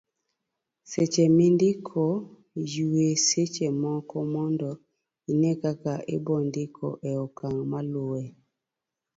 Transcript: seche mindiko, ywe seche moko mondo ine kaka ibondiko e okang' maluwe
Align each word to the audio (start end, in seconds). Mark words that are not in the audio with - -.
seche 0.91 1.23
mindiko, 1.37 2.01
ywe 2.81 3.07
seche 3.27 3.67
moko 3.81 4.15
mondo 4.33 4.69
ine 5.31 5.51
kaka 5.61 5.93
ibondiko 6.15 6.85
e 7.11 7.11
okang' 7.25 7.63
maluwe 7.71 8.23